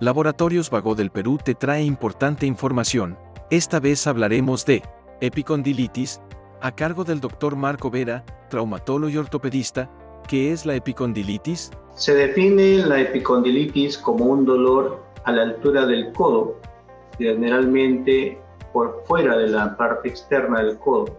[0.00, 3.16] Laboratorios Vago del Perú te trae importante información.
[3.50, 4.82] Esta vez hablaremos de
[5.20, 6.20] epicondilitis,
[6.60, 9.88] a cargo del doctor Marco Vera, traumatólogo y ortopedista.
[10.26, 11.70] ¿Qué es la epicondilitis?
[11.94, 16.56] Se define la epicondilitis como un dolor a la altura del codo,
[17.16, 18.40] generalmente
[18.72, 21.16] por fuera de la parte externa del codo.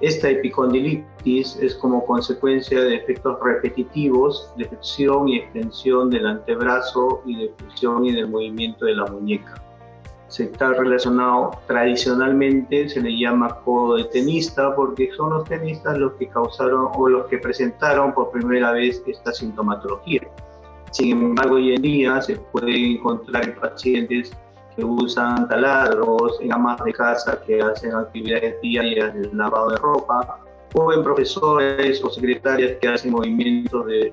[0.00, 7.36] Esta epicondilitis es como consecuencia de efectos repetitivos de flexión y extensión del antebrazo y
[7.36, 9.62] de flexión y del movimiento de la muñeca.
[10.28, 16.12] Se está relacionado tradicionalmente, se le llama codo de tenista porque son los tenistas los
[16.14, 20.22] que causaron o los que presentaron por primera vez esta sintomatología.
[20.92, 24.32] Sin embargo, hoy en día se puede encontrar en pacientes
[24.80, 30.40] que usan taladros, en amas de casa que hacen actividades diarias de lavado de ropa,
[30.74, 34.12] o en profesores o secretarias que hacen movimientos de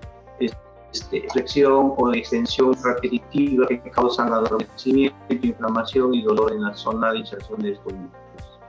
[0.91, 7.11] este, flexión o de extensión repetitiva que causan adormecimiento, inflamación y dolor en la zona
[7.11, 8.59] de inserción de estos músculos.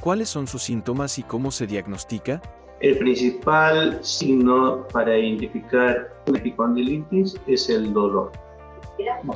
[0.00, 2.40] ¿Cuáles son sus síntomas y cómo se diagnostica?
[2.80, 8.30] El principal signo para identificar una epicondilitis es el dolor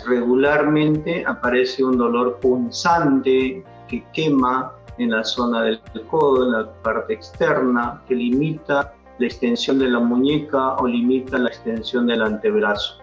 [0.06, 7.14] regularmente aparece un dolor punzante que quema en la zona del codo, en la parte
[7.14, 12.98] externa, que limita la extensión de la muñeca o limita la extensión del antebrazo.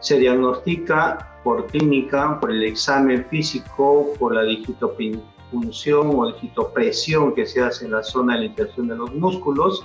[0.00, 7.62] Se diagnostica por clínica, por el examen físico, por la digitopunción o digitopresión que se
[7.62, 9.84] hace en la zona de la inserción de los músculos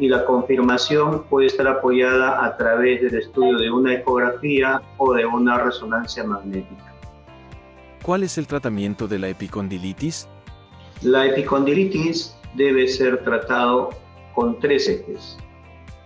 [0.00, 5.26] y la confirmación puede estar apoyada a través del estudio de una ecografía o de
[5.26, 6.94] una resonancia magnética.
[8.02, 10.26] ¿Cuál es el tratamiento de la epicondilitis?
[11.02, 13.90] La epicondilitis debe ser tratado
[14.34, 15.36] con tres ejes.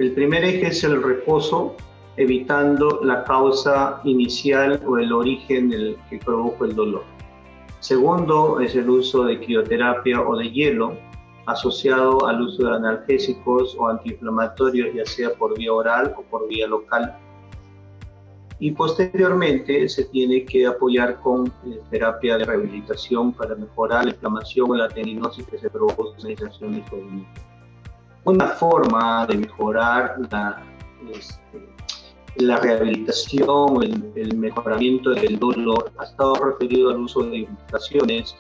[0.01, 1.77] El primer eje es el reposo,
[2.17, 7.05] evitando la causa inicial o el origen del que produjo el dolor.
[7.79, 10.97] Segundo es el uso de crioterapia o de hielo,
[11.47, 16.67] asociado al uso de analgésicos o antiinflamatorios, ya sea por vía oral o por vía
[16.67, 17.17] local.
[18.59, 24.71] Y posteriormente se tiene que apoyar con eh, terapia de rehabilitación para mejorar la inflamación
[24.71, 26.83] o la tendinosis que se provoca en la de
[28.25, 30.63] Una forma de mejorar la,
[31.13, 31.69] este,
[32.37, 38.37] la rehabilitación el, el, mejoramiento del dolor ha estado referido al uso de medicaciones.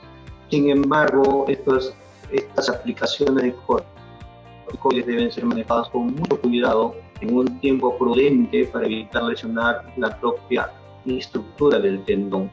[0.48, 1.94] Sin embargo, estas
[2.36, 8.86] estas aplicaciones de corticoides deben ser manejadas con mucho cuidado en un tiempo prudente para
[8.86, 10.70] evitar lesionar la propia
[11.06, 12.50] estructura del tendón.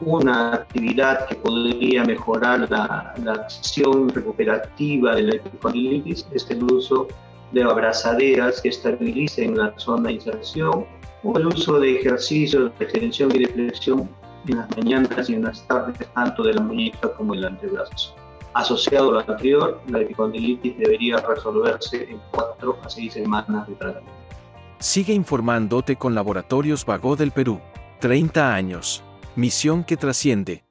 [0.00, 7.06] Una actividad que podría mejorar la, acción recuperativa de la epicondilitis es el uso
[7.52, 10.86] de abrazaderas que estabilicen la zona de inserción
[11.22, 14.08] o el uso de ejercicios de extensión y de flexión
[14.46, 18.14] en las mañanas y en las tardes, tanto de la muñeca como del antebrazo.
[18.54, 24.12] Asociado a lo anterior, la epicondilitis debería resolverse en 4 a 6 semanas de tratamiento.
[24.78, 27.60] Sigue informándote con Laboratorios Vago del Perú.
[28.00, 29.02] 30 años.
[29.36, 30.64] Misión que trasciende.